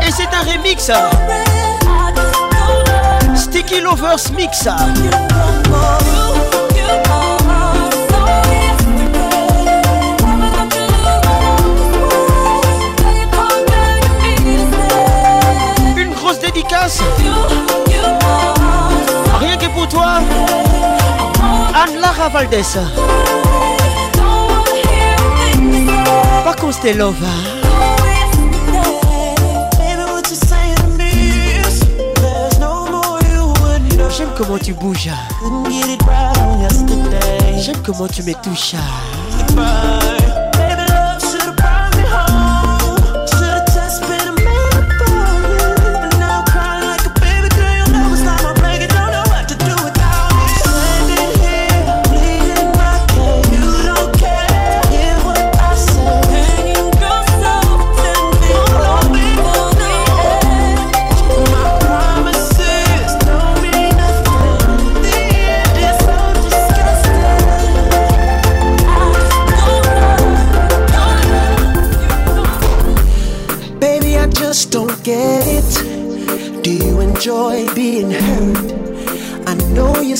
Et 0.05 0.11
c'est 0.11 0.27
un 0.33 0.41
remix. 0.51 0.91
Sticky 3.35 3.79
Lovers 3.79 4.31
Mix. 4.35 4.67
Une 15.95 16.13
grosse 16.13 16.39
dédicace. 16.39 16.99
Rien 19.39 19.57
que 19.57 19.67
pour 19.67 19.87
toi. 19.87 20.19
Anne-Lara 21.87 22.29
Valdez. 22.29 22.63
Pas 26.43 26.53
qu'on 26.55 26.71
se 26.71 26.93
love. 26.97 27.15
hein. 27.23 28.57
J'aime 34.09 34.29
comment 34.35 34.57
tu 34.57 34.73
bouges. 34.73 35.09
J'aime 37.59 37.81
comment 37.85 38.07
tu 38.07 38.23
me 38.23 38.33
touches. 38.41 38.75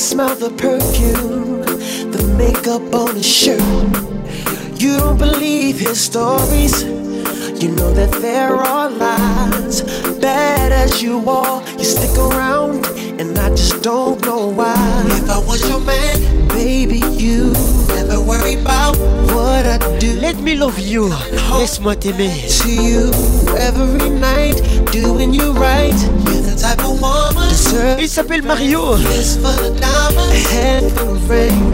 Smell 0.08 0.34
the 0.36 0.48
perfume, 0.48 1.60
the 2.12 2.34
makeup 2.38 2.80
on 2.94 3.14
his 3.14 3.26
shirt. 3.26 3.60
You 4.80 4.96
don't 4.96 5.18
believe 5.18 5.78
his 5.78 6.00
stories. 6.00 6.82
You 7.62 7.72
know 7.72 7.92
that 7.92 8.12
there 8.22 8.54
are 8.56 8.88
lies. 8.88 9.82
Bad 10.18 10.72
as 10.72 11.02
you 11.02 11.28
are, 11.28 11.62
you 11.76 11.84
stick 11.84 12.16
around, 12.16 12.86
and 13.20 13.38
I 13.38 13.50
just 13.50 13.82
don't 13.82 14.18
know 14.24 14.46
why. 14.46 15.04
If 15.08 15.28
I 15.28 15.40
was 15.40 15.68
your 15.68 15.80
man, 15.80 16.48
baby, 16.48 17.02
you 17.22 17.52
never 18.08 18.20
worry 18.22 18.54
about 18.54 18.96
what 19.32 19.66
I 19.66 19.78
do. 19.98 20.14
Let 20.20 20.40
me 20.40 20.54
love 20.56 20.78
you. 20.78 21.10
Laisse-moi 21.58 21.96
t'aimer. 21.96 22.30
To 22.62 22.68
you 22.68 23.10
every 23.56 24.10
night, 24.10 24.62
doing 24.92 25.34
you 25.34 25.52
right. 25.52 25.94
You're 26.24 26.42
the 26.42 26.56
type 26.60 26.84
of 26.84 27.00
woman 27.00 27.48
Il 28.00 28.08
s'appelle 28.08 28.42
Mario. 28.42 28.96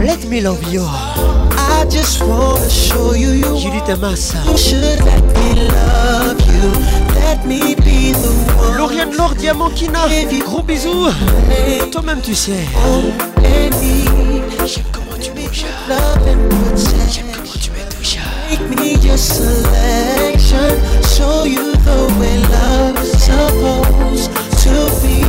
Let 0.05 0.25
me 0.25 0.41
love 0.41 0.61
you. 0.71 0.83
I 0.83 1.85
just 1.89 2.21
wanna 2.21 2.69
show 2.69 3.13
you 3.13 3.31
you 3.31 3.57
Judith 3.57 3.89
Amassa. 3.89 4.37
You 4.49 4.57
should 4.57 5.01
let 5.05 5.23
me 5.23 5.67
love 5.69 6.39
you. 6.47 6.71
Let 7.15 7.45
me 7.45 7.75
be 7.75 8.11
the 8.11 8.29
one. 8.57 8.77
Lauriane 8.77 9.15
Laure 9.15 9.35
Diamantina. 9.35 10.07
Gros 10.45 10.63
bisous. 10.63 11.11
Toi-même 11.91 12.21
tu 12.21 12.35
sais. 12.35 12.65
Bouges. 12.73 13.34
Love 15.87 16.27
and 16.27 16.49
protection. 16.49 17.07
J'aime 17.11 17.31
comment 17.31 17.59
tu 17.61 17.69
me 17.71 17.83
touches. 17.89 18.19
Make 18.49 18.79
me 18.79 18.95
your 19.05 19.17
selection. 19.17 20.81
Show 21.03 21.43
you 21.43 21.73
the 21.73 22.07
way 22.19 22.37
love 22.49 22.97
is 23.03 23.11
supposed 23.21 24.31
to 24.63 24.73
be. 25.01 25.21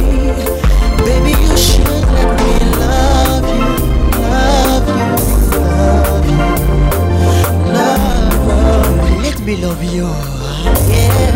Baby, 1.05 1.33
you 1.43 1.57
should 1.59 2.05
let 2.17 2.31
me 2.41 2.53
love 2.81 3.47
you. 3.53 3.69
Love 4.23 4.89
you. 4.89 5.09
Love 5.61 6.27
you. 6.31 6.45
Love 7.75 8.41
you. 8.49 9.23
Let 9.23 9.39
me 9.41 9.55
love 9.59 9.85
you. 9.85 10.09
Yeah. 10.89 11.27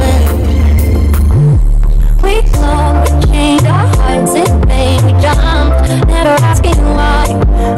We 2.22 2.34
clung, 2.52 2.96
we 3.02 3.10
chained 3.26 3.66
our 3.66 3.86
hearts 3.96 4.34
and 4.34 4.66
made 4.66 5.02
we 5.04 5.12
jumped, 5.20 5.88
never 6.08 6.36
asking 6.42 6.80
why. 6.96 7.26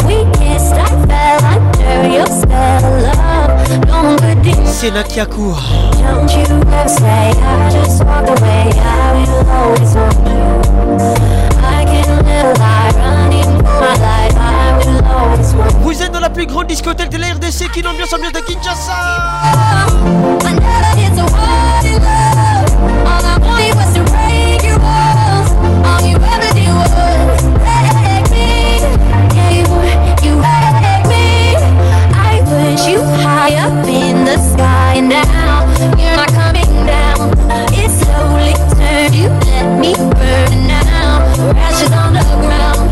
We 0.07 0.25
kissed, 0.39 0.75
I 1.13 1.61
fell 1.69 1.93
under 1.93 2.09
your 2.09 2.27
spell 2.27 2.85
of 2.85 2.95
love. 3.03 3.87
No 3.87 4.17
good 4.17 4.43
thing. 4.45 4.67
Sena 4.67 5.03
Kiakou. 5.05 5.55
Don't 6.01 6.31
you 6.33 6.45
ever 6.45 6.89
say 6.89 7.31
I 7.31 7.71
just 7.71 8.05
walked 8.05 8.29
away. 8.29 8.71
I 8.75 9.13
will 9.15 9.45
always 9.51 9.95
want 9.95 10.19
you. 10.27 10.43
I 11.61 11.85
can't 11.85 12.09
live 12.27 12.47
a 12.47 12.59
lie 12.59 12.93
running 12.97 13.53
for 13.59 13.79
my 13.81 13.95
life. 14.07 14.37
I 14.37 14.79
will 14.79 15.05
always 15.05 15.55
want 15.55 15.73
you. 15.73 15.79
Vous 15.83 16.03
êtes 16.03 16.13
dans 16.13 16.21
la 16.21 16.31
plus 16.31 16.47
grande 16.47 16.67
discothèque 16.67 17.11
de 17.11 17.19
la 17.19 17.33
RDC 17.35 17.71
qui 17.73 17.87
ambiance 17.87 18.13
ambiance 18.13 18.33
de 18.33 18.41
Kinshasa. 18.41 18.93
The 34.33 34.39
sky, 34.39 34.95
and 34.97 35.09
now 35.11 35.61
you're 36.01 36.17
not 36.17 36.33
coming 36.33 36.73
down. 36.89 37.29
It 37.77 37.91
slowly 37.93 38.55
turned, 38.73 39.15
you 39.15 39.29
let 39.29 39.79
me 39.79 39.93
burn 39.93 40.53
now. 40.67 41.21
Ashes 41.53 41.93
on 41.93 42.15
the 42.17 42.25
ground. 42.41 42.89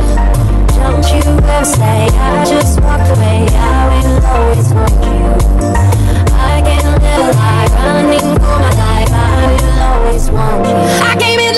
Don't 0.76 1.07
you 1.14 1.22
ever 1.32 1.64
say 1.64 2.09
I 2.12 2.45
just 2.45 2.80
walked 2.80 3.09
away. 3.16 3.49
I 3.49 3.88
will 3.88 4.20
always 4.26 4.68
want 4.76 4.93
you. 5.09 5.28
I 6.36 6.61
can't 6.61 6.84
live 6.84 7.05
a 7.05 7.32
lie, 7.32 7.68
running 7.88 8.36
for 8.36 8.57
my 8.61 8.72
life. 8.84 9.09
I 9.09 9.24
will 9.49 9.80
always 9.88 10.30
want 10.30 10.68
you. 10.68 10.76
I 11.09 11.16
came 11.18 11.41
in 11.41 11.55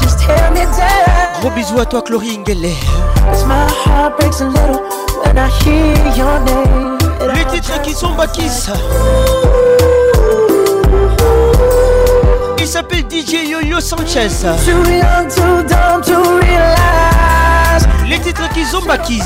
just 0.00 0.18
tear 0.18 0.50
me 0.52 0.64
down. 0.76 1.40
Gros 1.40 1.50
bisous 1.50 1.80
à 1.80 1.86
toi, 1.86 2.02
Chloé 2.02 2.36
Ngele. 2.38 2.74
Cause 3.30 3.44
my 3.46 3.66
heart 3.84 4.18
breaks 4.18 4.40
a 4.40 4.46
little 4.46 4.80
when 5.24 5.36
I 5.38 5.48
hear 5.64 5.94
your 6.16 6.40
name. 6.40 6.98
And 7.20 7.34
Les 7.34 7.44
titres 7.46 7.80
qui 7.82 7.92
sont 7.92 8.14
Bakis. 8.14 8.68
Il 12.58 12.66
s'appelle 12.66 13.04
DJ 13.10 13.48
Yo-Yo 13.50 13.80
Sanchez. 13.80 14.28
Les 18.08 18.18
titres 18.20 18.48
qui 18.54 18.64
sont 18.64 18.82
Bakis. 18.82 19.22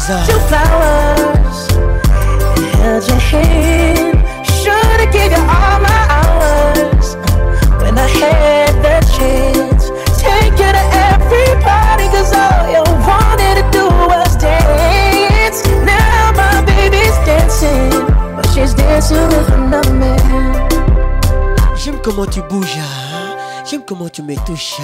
Comment 23.86 24.08
tu 24.08 24.22
me 24.22 24.34
touches. 24.34 24.80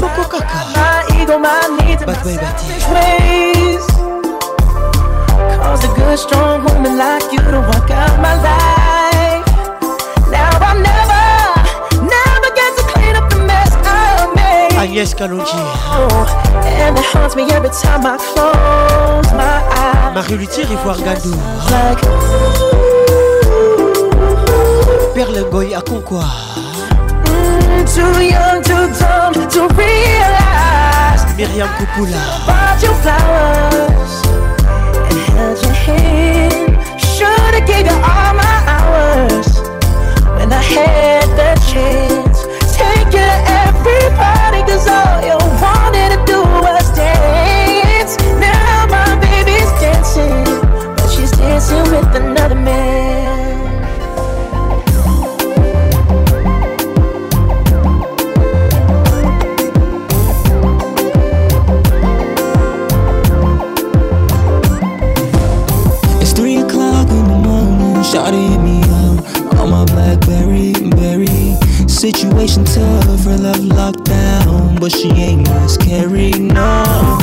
Moko 0.00 0.28
Kaka. 0.28 0.60
Bad 2.06 2.22
boy, 2.24 2.36
bad 2.36 2.58
selfish 2.58 2.86
ways. 2.92 3.86
Cause 5.62 5.84
a 5.84 5.88
good, 5.96 6.18
strong 6.18 6.64
woman 6.64 6.98
like 6.98 7.32
you 7.32 7.38
to 7.38 7.60
walk 7.70 7.90
out 7.90 8.20
my 8.20 8.34
life. 8.48 9.46
Now 10.30 10.50
I'll 10.60 10.78
never, 10.78 11.24
never 12.04 12.50
get 12.54 12.70
to 12.76 12.82
clean 12.92 13.16
up 13.16 13.30
the 13.30 13.38
mess 13.48 13.72
I 13.84 14.32
made. 14.34 14.76
Agnès 14.82 15.14
Kalonji. 15.14 15.60
Oh, 15.92 16.26
and 16.64 16.98
it 16.98 17.04
haunts 17.12 17.34
me 17.36 17.44
every 17.50 17.70
time 17.70 18.04
I 18.04 18.16
close 18.18 19.32
my 19.32 19.58
eyes. 19.80 20.14
Marie-Luthier 20.14 20.66
Ivoire 20.70 21.00
Gadou. 21.00 21.34
Like, 21.70 22.04
Perlengoy 25.14 25.74
à 25.74 25.80
Concois. 25.80 26.49
Too 27.94 28.24
young, 28.24 28.62
too 28.62 28.86
dumb 29.00 29.34
to 29.54 29.60
realize. 29.74 31.22
Myriam 31.36 31.68
Kupula. 31.76 32.22
bought 32.46 32.78
you 32.82 32.92
flowers 33.02 34.12
and 35.08 35.18
held 35.32 35.58
your 35.62 35.76
hand. 35.86 37.00
Should've 37.00 37.66
gave 37.66 37.86
you 37.86 37.98
all 38.12 38.32
my 38.44 38.56
hours 38.74 39.48
when 40.36 40.52
I 40.52 40.62
had 40.74 41.26
the 41.40 41.50
chance. 41.70 42.38
Take 42.76 43.12
you 43.16 43.24
to 43.32 43.38
everybody, 43.64 44.60
cause 44.68 44.86
all 44.86 45.18
you 45.28 45.36
wanted 45.64 46.08
to 46.14 46.20
do 46.32 46.40
was 46.64 46.86
dance. 46.96 48.16
Now 48.38 48.86
my 48.96 49.10
baby's 49.24 49.70
dancing, 49.80 50.44
but 50.96 51.08
she's 51.08 51.32
dancing 51.32 51.84
with 51.92 52.14
another 52.14 52.54
man. 52.54 52.89
Situation 72.40 72.64
tough, 72.64 73.24
her 73.24 73.36
love 73.36 73.62
locked 73.66 74.04
down, 74.04 74.76
but 74.76 74.90
she 74.90 75.10
ain't 75.10 75.46
miscarried. 75.50 76.40
No, 76.40 77.19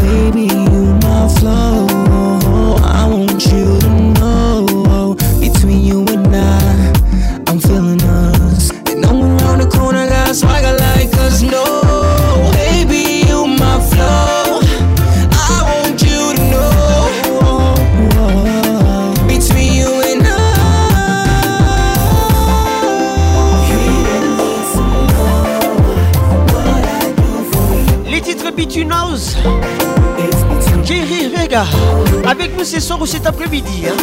ce 32.80 32.88
soir 32.88 33.02
ou 33.02 33.08
cet 33.08 33.26
après-midi. 33.26 33.86
hein. 33.88 33.96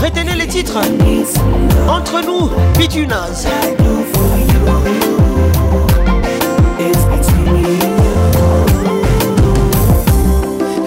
Retenez 0.00 0.36
les 0.36 0.46
titres. 0.46 0.78
Entre 1.88 2.20
nous, 2.24 2.50
Between 2.78 3.10
House. 3.10 3.46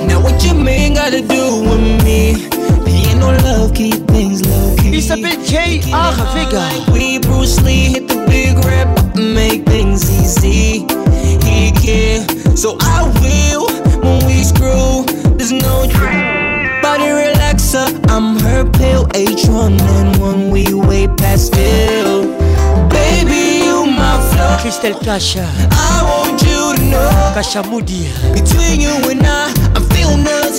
Now 0.08 0.20
what 0.22 0.44
your 0.46 0.56
man 0.56 0.94
gotta 0.94 1.22
do 1.22 1.62
with 1.64 2.04
me? 2.04 2.48
Ain't 2.88 3.20
no 3.20 3.32
love, 3.44 3.74
keep 3.74 4.08
things 4.08 4.42
low 4.46 4.76
key. 4.78 4.92
Il 4.98 5.02
s'appelle 5.02 5.38
J.R. 5.46 6.14
Vega. 6.34 6.64
We 6.92 7.20
Bruce 7.20 7.60
Lee 7.64 7.94
hit 7.94 8.08
the 8.08 8.24
big 8.28 8.58
rap, 8.66 8.88
make 9.16 9.66
things 9.66 10.04
easy. 10.22 10.86
He 11.44 11.72
can, 11.72 12.28
so 12.56 12.78
I 12.82 13.04
will. 13.22 13.68
When 14.02 14.26
we 14.28 14.44
screw, 14.44 15.04
there's 15.38 15.52
no 15.52 15.88
body 16.86 17.10
relaxer. 17.10 17.88
I'm 18.14 18.38
her 18.46 18.64
pill, 18.78 19.04
H1 19.08 19.74
and 19.98 20.12
one 20.22 20.52
we 20.52 20.64
way 20.90 21.08
past 21.08 21.48
still. 21.48 22.16
Baby, 22.98 23.42
you 23.66 23.78
my 24.00 24.14
flow. 24.30 24.52
Christelle 24.62 24.98
Kasha. 25.06 25.48
I 25.72 25.96
want 26.12 26.38
you 26.48 26.62
to 26.78 26.82
know. 26.92 27.10
Kasha 27.36 27.62
Moody. 27.72 28.04
Between 28.38 28.78
you 28.86 28.94
and 29.12 29.26
I, 29.26 29.44
I'm 29.76 29.86
feeling 29.94 30.28
us. 30.42 30.56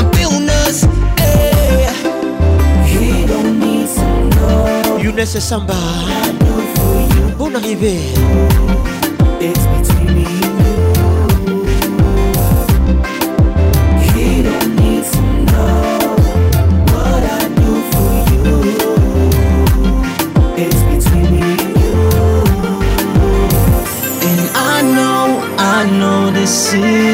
I'm 0.00 0.08
feeling 0.16 0.48
us. 0.64 0.76
Hey. 1.20 1.92
He 2.90 3.26
don't 3.26 3.60
need 3.60 3.88
some 3.88 4.30
love. 4.40 5.02
Younes 5.04 5.32
Samba. 5.48 5.78
Bonne 7.38 7.56
arrivée. 7.56 8.00
It's 9.40 9.64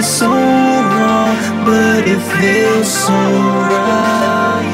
is 0.05 0.19
so 0.19 0.29
wrong, 0.29 1.37
but 1.65 2.05
it 2.07 2.21
feels 2.37 2.89
so 3.05 3.19
right. 3.73 4.73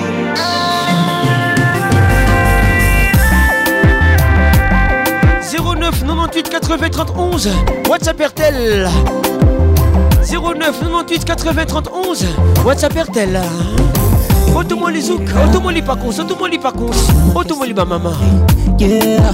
09 5.43 6.07
98 6.07 6.55
80 6.55 6.59
31 6.61 7.85
WhatsApp 7.91 8.21
RTL 8.31 8.89
09 10.27 10.91
98 10.91 11.31
80 11.31 11.65
31 11.67 12.17
WhatsApp 12.65 12.97
RTL 13.07 13.37
Automoli 14.55 15.01
zouk, 15.01 15.31
automoli 15.37 15.83
pakons, 15.83 16.19
automoli 16.19 16.59
pakons, 16.59 17.09
automoli 17.35 17.75
ba 17.75 17.85
mama 17.85 18.13
Yeah, 18.79 19.31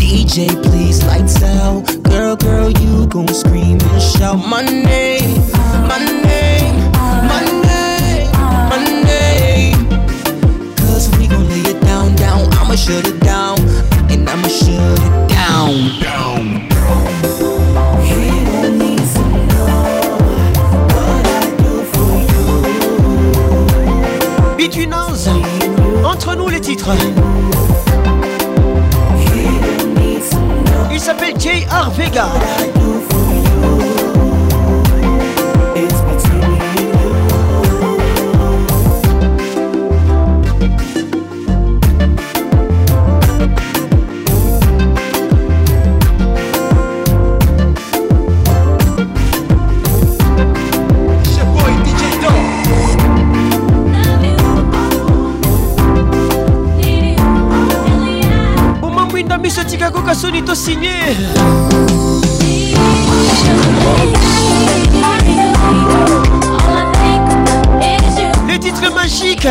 DJ, 0.00 0.48
please 0.62 1.04
lights 1.06 1.42
out. 1.42 1.97
Girl, 2.38 2.70
you 2.70 3.06
gon' 3.06 3.28
scream 3.28 3.78
and 3.80 4.02
shout 4.02 4.38
my 4.46 4.62
name, 4.62 5.40
my 5.88 5.98
name, 6.22 6.90
my 7.30 7.40
name, 7.66 8.30
my 8.70 8.78
name. 9.04 9.88
Cause 10.76 11.08
we 11.18 11.26
gon' 11.26 11.48
lay 11.48 11.60
it 11.70 11.80
down, 11.82 12.14
down. 12.16 12.48
I'ma 12.54 12.74
shut 12.74 13.06
it 13.06 13.20
down, 13.20 13.58
and 14.10 14.28
I'ma 14.28 14.48
shut 14.48 14.98
it 14.98 15.28
down. 15.28 16.00
Down. 16.00 16.42
He 18.02 18.30
don't 18.44 18.78
need 18.78 19.00
some 19.00 19.48
love. 19.48 20.20
What 20.94 21.26
I 21.26 21.40
do 21.62 21.72
for 21.92 22.10
you. 24.52 24.56
Between 24.56 24.92
us, 24.92 25.28
entre 26.04 26.34
nous 26.36 26.48
les 26.48 26.60
titres 26.60 26.94
Il 30.98 31.04
s'appelle 31.04 31.38
J.R. 31.38 31.90
Vega 31.92 32.26
signé. 60.58 60.90
Les 68.48 68.58
titres 68.58 68.92
magiques. 68.92 69.48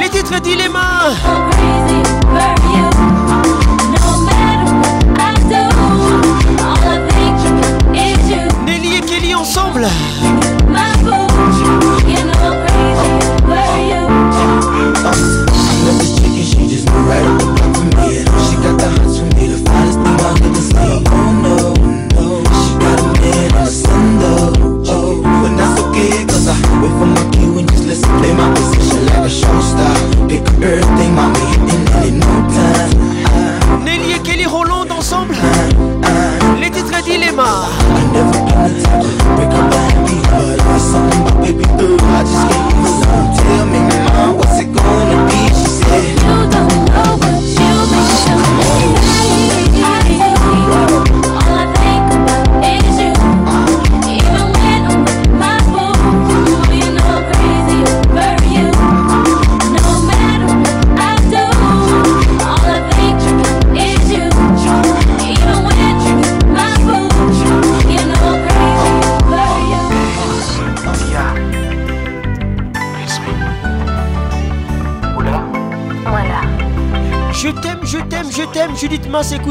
Les 0.00 0.08
titres 0.10 0.40
dilemma. 0.40 1.47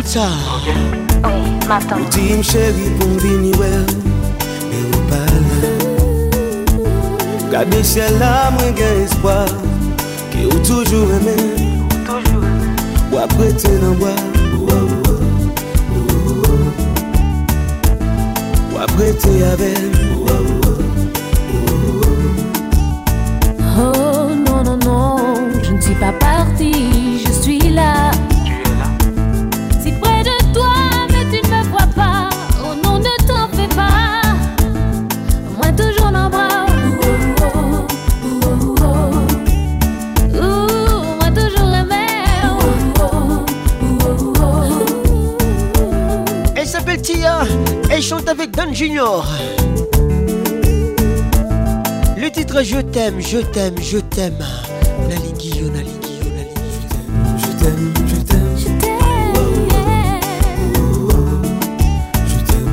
Mata 0.07 1.97
Ou 1.99 2.05
ti 2.07 2.31
m 2.31 2.39
chèri 2.39 2.85
pou 2.95 3.19
vini 3.19 3.51
wèl 3.59 3.83
Mè 4.69 4.79
ou 4.87 5.01
pala 5.09 5.71
Gade 7.51 7.81
chè 7.83 8.07
la 8.15 8.47
mwen 8.55 8.71
gen 8.79 9.03
espwa 9.03 9.43
Ki 10.31 10.47
ou 10.47 10.63
toujou 10.63 11.11
remè 11.11 11.35
Ou 13.11 13.19
apwete 13.19 13.75
nan 13.83 13.99
wè 13.99 14.15
Ou 18.71 18.83
apwete 18.87 19.39
avèl 19.51 20.06
titre 52.57 52.75
Je 52.75 52.81
t'aime, 52.81 53.21
je 53.21 53.37
t'aime, 53.39 53.75
je 53.81 53.97
t'aime. 53.97 54.37
Nalinguillo, 55.09 55.69
Nalinguillo. 55.69 56.25
Je 57.37 57.47
t'aime, 57.59 57.93
je 58.07 58.15
t'aime, 58.21 58.57
je 58.57 58.65
t'aime 58.65 59.05
Je 62.27 62.37
t'aime, 62.45 62.71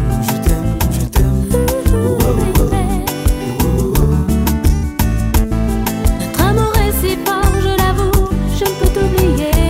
je 0.92 1.04
t'aime. 1.06 1.48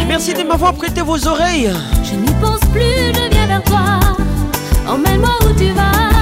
Merci 0.09 0.35
de 0.35 0.43
m'avoir 0.43 0.75
prêté 0.75 1.01
vos 1.03 1.27
oreilles. 1.27 1.73
Je 2.03 2.15
n'y 2.15 2.33
pense 2.41 2.61
plus, 2.73 3.13
je 3.15 3.31
viens 3.31 3.47
vers 3.47 3.63
toi. 3.65 4.01
Emmène-moi 4.89 5.31
où 5.45 5.59
tu 5.59 5.71
vas. 5.73 6.14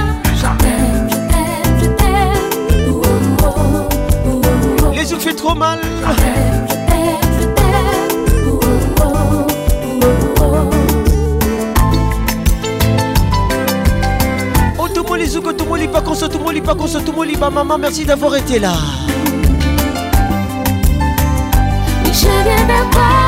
Trop 5.43 5.55
mal. 5.55 5.79
Oh, 6.05 6.13
ouh. 9.01 9.43
Otomoli 14.77 15.27
Zuko, 15.27 15.49
Otomoli 15.49 15.87
Pakonso, 15.87 16.25
Otomoli 16.25 16.61
Pakonso, 16.61 16.99
Otomoli 16.99 17.35
Ba 17.35 17.49
Maman, 17.49 17.77
merci 17.77 18.05
d'avoir 18.05 18.35
été 18.37 18.59
là. 18.59 18.73
Je. 22.13 23.22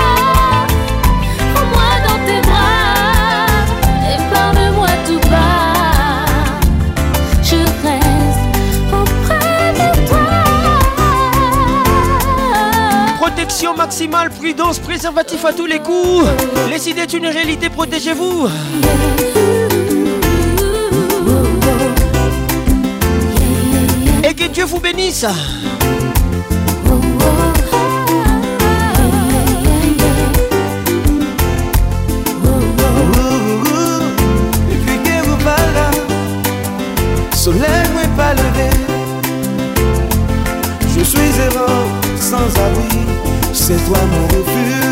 Maximale, 13.74 14.30
prudence, 14.30 14.80
préservatif 14.80 15.44
à 15.44 15.52
tous 15.52 15.66
les 15.66 15.80
coups. 15.80 16.26
Les 16.70 16.90
idées 16.90 17.02
est 17.02 17.14
une 17.14 17.26
réalité, 17.26 17.70
protégez-vous. 17.70 18.48
Et 24.24 24.34
que 24.34 24.48
Dieu 24.48 24.66
vous 24.66 24.80
bénisse. 24.80 25.26
Soleil 37.34 37.86
mwen 37.94 38.10
pa 38.18 38.34
leve 38.34 38.70
Je 40.98 41.04
suis 41.04 41.42
errant, 41.46 41.86
sans 42.20 42.50
abri 42.66 43.05
C'est 43.68 43.84
toi 43.88 43.98
mon 44.12 44.28
refuge 44.28 44.85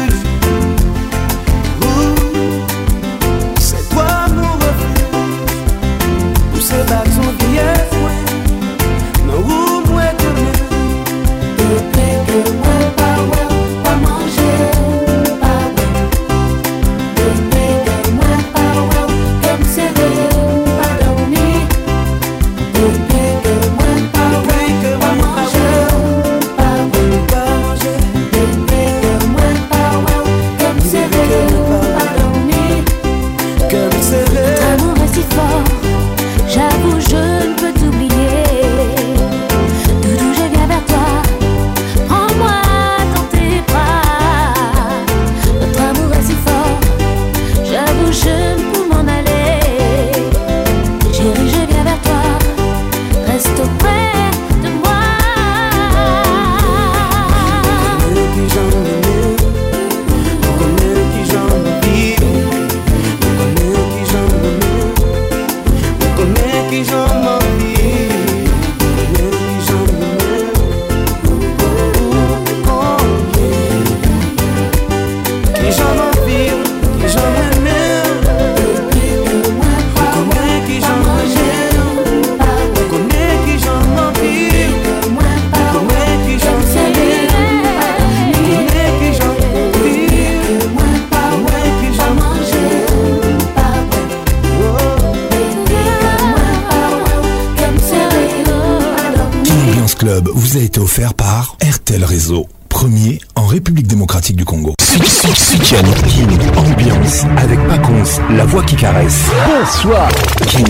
voix 108.53 108.63
qui 108.63 108.75
caresse. 108.75 109.25
Bonsoir. 109.47 110.09
Kin, 110.47 110.63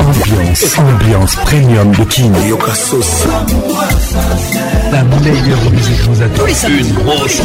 ambiance, 0.00 0.78
ambiance 0.78 1.36
premium 1.36 1.90
de 1.92 2.04
Kin. 2.04 2.32
La 4.90 5.02
meilleure 5.02 5.70
musique 5.70 6.00
vous 6.08 6.22
attend. 6.22 6.46
Une 6.68 6.92
grosse 6.94 7.42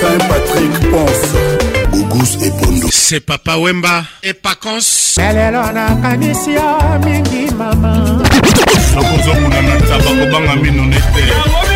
Saint-Patrick 0.00 0.90
pense. 0.90 1.90
Gougous 1.92 2.44
et 2.44 2.50
Pondo. 2.50 2.88
C'est 2.90 3.20
Papa 3.20 3.58
Wemba 3.58 4.04
et 4.22 4.32
Pacons. 4.32 5.16
lelo 5.18 5.72
nakanisi 5.72 6.52
yo 6.54 6.98
mingi 7.04 7.50
mama 7.58 8.20
nakozomona 8.94 9.62
na 9.62 9.76
taba 9.88 10.10
kobanga 10.18 10.56
mino 10.56 10.84
nete 10.84 11.75